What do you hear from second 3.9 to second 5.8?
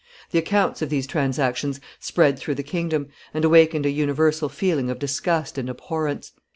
universal feeling of disgust and